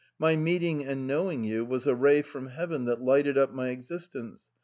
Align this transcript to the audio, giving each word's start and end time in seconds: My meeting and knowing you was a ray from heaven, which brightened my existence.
My 0.17 0.35
meeting 0.35 0.83
and 0.83 1.05
knowing 1.05 1.43
you 1.43 1.63
was 1.63 1.85
a 1.85 1.93
ray 1.93 2.23
from 2.23 2.47
heaven, 2.47 2.85
which 2.87 2.97
brightened 2.97 3.53
my 3.55 3.67
existence. 3.67 4.47